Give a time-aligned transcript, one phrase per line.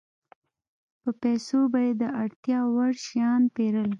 [1.01, 3.89] په پیسو به یې د اړتیا وړ شیان پېرل